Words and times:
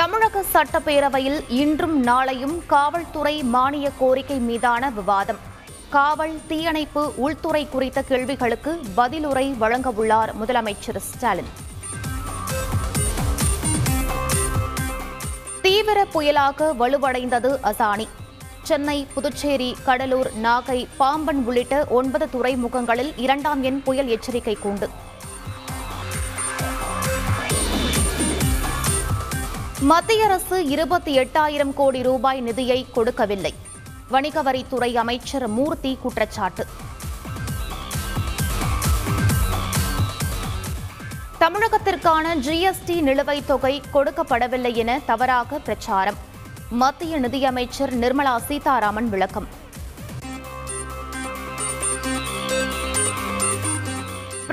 தமிழக 0.00 0.44
சட்டப்பேரவையில் 0.52 1.40
இன்றும் 1.48 2.04
நாளையும் 2.04 2.66
காவல்துறை 2.66 3.42
மானிய 3.42 3.90
கோரிக்கை 3.98 4.38
மீதான 4.38 4.90
விவாதம். 4.90 5.38
காவல் 5.90 6.40
தீயணைப்பு 6.48 7.12
உள்துறை 7.16 7.68
குறித்த 7.68 8.02
கேள்விகளுக்கு 8.02 8.80
பதிலுரை 8.96 9.54
வழங்கவுள்ளார் 9.60 10.30
முதலமைச்சர் 10.40 10.96
ஸ்டாலின். 10.96 11.50
தீவிர 15.62 16.06
புயலாக 16.14 16.72
வலுவடைந்தது 16.78 17.58
அசானி. 17.62 18.08
சென்னை 18.62 19.06
புதுச்சேரி 19.14 19.76
கடலூர் 19.84 20.30
நாகை 20.42 20.88
பாம்பன் 20.96 21.44
உள்ளிட்ட 21.46 21.86
ஒன்பது 21.88 22.28
துறைமுகங்களில் 22.32 23.12
இரண்டாம் 23.16 23.62
எண் 23.62 23.82
புயல் 23.82 24.06
எச்சரிக்கை 24.06 24.56
கூண்டு. 24.64 24.88
மத்திய 29.80 30.24
அரசு 30.24 30.66
இருபத்தி 30.66 31.18
எட்டாயிரம் 31.18 31.74
கோடி 31.74 32.02
ரூபாய் 32.02 32.40
நிதியை 32.40 32.86
கொடுக்கவில்லை. 32.92 33.54
வணிக 34.08 34.42
வரித்துறை 34.42 34.94
அமைச்சர் 34.94 35.46
மூர்த்தி 35.46 35.98
குற்றச்சாட்டு. 36.02 36.66
தமிழகத்திற்கான 41.40 42.34
ஜிஎஸ்டி 42.34 43.00
நிலுவைத் 43.00 43.46
தொகை 43.46 43.82
கொடுக்கப்படவில்லை 43.94 44.74
என 44.74 45.00
தவறாக 45.06 45.58
பிரச்சாரம். 45.58 46.14
மத்திய 46.70 47.18
நிதியமைச்சர் 47.18 47.98
நிர்மலா 47.98 48.36
சீதாராமன் 48.36 49.08
விளக்கம். 49.08 49.46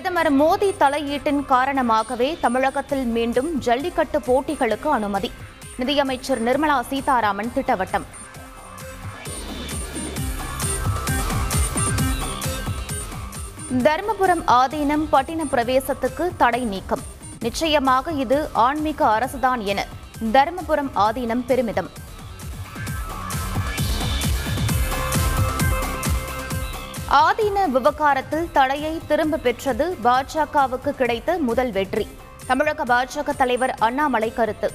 பிரதமர் 0.00 0.28
மோடி 0.40 0.68
தலையீட்டின் 0.80 1.40
காரணமாகவே 1.50 2.28
தமிழகத்தில் 2.44 3.02
மீண்டும் 3.14 3.48
ஜல்லிக்கட்டு 3.58 4.18
போட்டிகளுக்கு 4.28 4.88
அனுமதி. 4.96 5.30
நிதியமைச்சர் 5.78 6.40
நிர்மலா 6.46 6.76
சீதாராமன் 6.90 7.50
திட்டவட்டம். 7.56 8.06
தருமபுரம் 13.86 14.44
ஆதீனம் 14.60 15.06
பட்டின 15.12 15.48
பிரவேசத்துக்கு 15.54 16.26
தடை 16.36 16.62
நீக்கம். 16.74 17.04
நிச்சயமாக 17.46 18.12
இது 18.24 18.38
ஆன்மீக 18.66 19.06
அரசுதான் 19.16 19.64
என 19.72 19.86
தருமபுரம் 20.36 20.92
ஆதீனம் 21.06 21.44
பெருமிதம். 21.50 21.90
ஆதீன 27.18 27.68
விவகாரத்தில் 27.68 28.50
தடையை 28.52 29.00
திரும்ப 29.06 29.36
பெற்றது 29.36 29.96
பாஜகவுக்கு 30.04 30.90
கிடைத்த 30.90 31.38
முதல் 31.38 31.72
வெற்றி. 31.72 32.08
தமிழக 32.46 32.84
பாஜக 32.84 33.36
தலைவர் 33.36 33.74
அண்ணாமலை 33.78 34.32
கருத்து. 34.34 34.68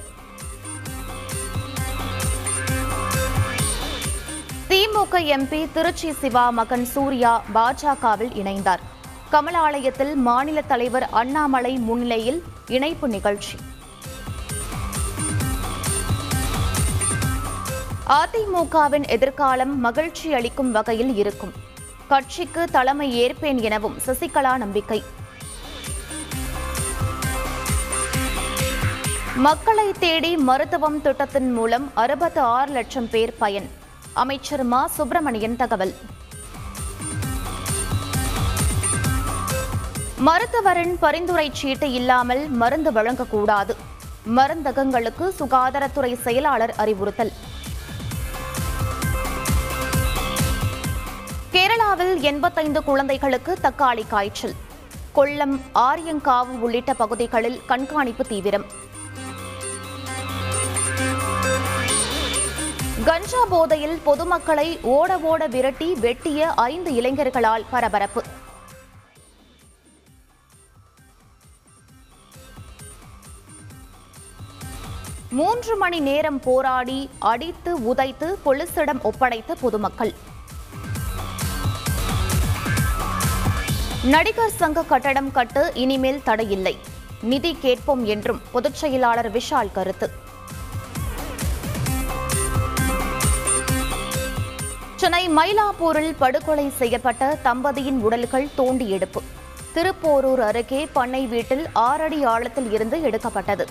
திமுக 4.68 5.20
எம்பி 5.36 5.68
திருச்சி 5.72 6.12
சிவா 6.12 6.50
மகன் 6.50 6.84
சூர்யா 6.84 7.42
பாஜகவில் 7.54 8.34
இணைந்தார். 8.42 8.82
கமலாலயத்தில் 9.32 10.14
மாநில 10.14 10.62
தலைவர் 10.62 11.08
அண்ணாமலை 11.10 11.76
முன்னிலையில் 11.76 12.44
இணைப்பு 12.66 13.08
நிகழ்ச்சி. 13.08 13.56
அதிமுகவின் 18.08 19.06
எதிர்காலம் 19.06 19.80
மகிழ்ச்சி 19.80 20.34
அளிக்கும் 20.34 20.72
வகையில் 20.72 21.14
இருக்கும். 21.14 21.64
கட்சிக்கு 22.08 22.64
தலைமை 22.64 23.26
ஏற்பேன் 23.26 23.62
எனவும் 23.62 23.98
சசிகலா 24.06 24.56
நம்பிக்கை. 24.56 25.02
மக்களை 29.36 29.92
தேடி 29.92 30.36
மருத்துவம் 30.36 31.02
திட்டத்தின் 31.02 31.52
மூலம் 31.52 31.90
அறுபத்து 31.94 32.40
ஆறு 32.40 32.72
லட்சம் 32.72 33.10
பேர் 33.10 33.36
பயன். 33.38 33.70
அமைச்சர் 34.12 34.62
மா. 34.62 34.86
சுப்பிரமணியன் 34.86 35.56
தகவல். 35.56 35.94
மருத்துவரின் 40.16 40.96
பரிந்துரை 41.00 41.50
சீட்டு 41.52 41.92
இல்லாமல் 41.92 42.48
மருந்து 42.48 42.90
வழங்கக்கூடாது. 42.90 43.76
மருந்தகங்களுக்கு 44.36 45.32
சுகாதாரத்துறை 45.38 46.20
செயலாளர் 46.20 46.74
அறிவுறுத்தல். 46.76 47.32
கேரளாவில் 51.86 52.20
எண்பத்தைந்து 52.20 52.80
குழந்தைகளுக்கு 52.84 53.52
தக்காளி 53.62 54.04
காய்ச்சல். 54.08 54.54
கொல்லம் 55.16 55.52
ஆரியங்காவு 55.74 56.54
உள்ளிட்ட 56.64 56.94
பகுதிகளில் 56.94 57.58
கண்காணிப்பு 57.66 58.24
தீவிரம். 58.26 58.64
கஞ்சா 63.04 63.42
போதையில் 63.50 63.96
பொதுமக்களை 64.04 64.66
ஓட 64.94 65.18
ஓட 65.18 65.46
விரட்டி 65.46 65.94
வெட்டிய 65.94 66.50
ஐந்து 66.70 66.92
இளைஞர்களால் 66.92 67.66
பரபரப்பு. 67.70 68.22
மூன்று 75.30 75.76
மணி 75.76 76.00
நேரம் 76.00 76.40
போராடி 76.40 77.10
அடித்து 77.32 77.72
உதைத்து 77.94 78.30
போலீசிடம் 78.46 79.02
ஒப்படைத்த 79.02 79.54
பொதுமக்கள். 79.60 80.14
நடிகர் 84.12 84.50
சங்க 84.50 84.82
கட்டடம் 84.82 85.30
கட்டு 85.30 85.70
இனிமேல் 85.74 86.20
தடையில்லை. 86.24 86.76
நிதி 87.22 87.56
கேட்போம் 87.60 88.04
என்றும் 88.04 88.40
பொதுச் 88.52 88.74
செயலாளர் 88.74 89.28
விஷால் 89.32 89.72
கருத்து. 89.72 90.10
சென்னை 94.96 95.28
மயிலாப்பூரில் 95.28 96.14
படுகொலை 96.18 96.70
செய்யப்பட்ட 96.70 97.38
தம்பதியின் 97.44 98.00
உடல்கள் 98.00 98.48
தோண்டி 98.54 98.90
எடுப்பு. 98.90 99.22
திருப்போரூர் 99.74 100.40
அருகே 100.40 100.88
பண்ணை 100.92 101.26
வீட்டில் 101.26 101.66
ஆறடி 101.72 102.24
ஆழத்தில் 102.24 102.72
இருந்து 102.72 103.02
எடுக்கப்பட்டது. 103.02 103.66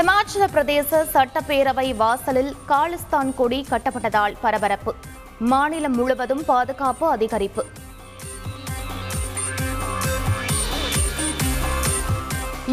ஹிமாச்சல 0.00 0.44
பிரதேச 0.52 0.98
சட்டப்பேரவை 1.14 1.96
வாசலில் 1.96 2.56
காலிஸ்தான் 2.68 3.34
கொடி 3.34 3.66
கட்டப்பட்டதால் 3.70 4.36
பரபரப்பு. 4.40 4.94
மாநிலம் 5.38 5.94
முழுவதும் 5.94 6.44
பாதுகாப்பு 6.44 7.06
அதிகரிப்பு. 7.16 7.62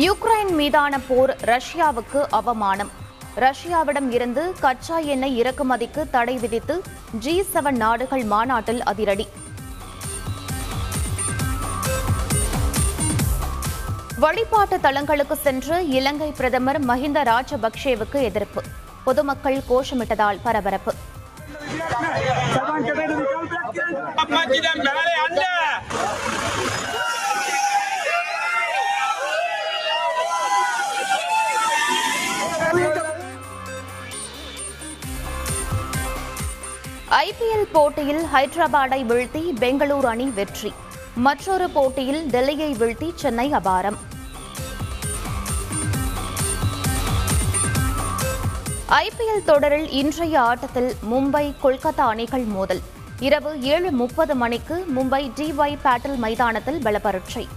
யுக்ரைன் 0.06 0.54
மீதான 0.56 1.00
போர் 1.00 1.36
ரஷ்யாவுக்கு 1.42 2.26
அவமானம். 2.30 2.92
ரஷ்யாவிடம் 3.36 4.12
இருந்து 4.12 4.54
கச்சா 4.60 4.98
எண்ணெய் 4.98 5.42
இறக்குமதிக்கு 5.42 6.10
தடை 6.10 6.38
விதித்து 6.38 6.82
ஜி 7.20 7.44
செவன் 7.54 7.82
நாடுகள் 7.84 8.24
மாநாட்டில் 8.24 8.84
அதிரடி. 8.84 9.28
வழிபாட்டு 14.20 14.80
தலங்களுக்கு 14.80 15.36
சென்று 15.36 15.76
இலங்கை 15.88 16.28
பிரதமர் 16.38 16.80
மஹிந்த 16.86 17.20
ராஜபக்சேவுக்கு 17.32 18.20
எதிர்ப்பு. 18.30 18.62
பொதுமக்கள் 19.04 19.58
கோஷமிட்டதால் 19.70 20.40
பரபரப்பு. 20.44 20.94
ஐபிஎல் 37.10 37.70
போட்டியில் 37.72 38.24
ஹைதராபாடை 38.34 39.02
வீழ்த்தி 39.12 39.44
பெங்களூரு 39.62 40.10
அணி 40.16 40.26
வெற்றி. 40.40 40.74
மற்றொரு 41.18 41.70
போட்டியில் 41.70 42.30
டெல்லியை 42.30 42.72
வீழ்த்தி 42.82 43.12
சென்னை 43.16 43.52
அபாரம். 43.52 43.98
ஐபிஎல் 48.90 49.46
தொடரில் 49.46 49.90
இன்றைய 49.90 50.42
ஆட்டத்தில் 50.42 50.96
மும்பை 51.12 51.56
கொல்கத்தா 51.64 52.06
அணிகள் 52.08 52.44
மோதல். 52.44 52.82
இரவு 53.20 53.62
ஏழு 53.62 53.92
முப்பது 53.92 54.36
மணிக்கு 54.36 54.86
மும்பை 54.96 55.32
டிஒய் 55.36 55.78
பேட்டில் 55.84 56.16
மைதானத்தில் 56.16 56.82
பலப்பரட்சை. 56.82 57.48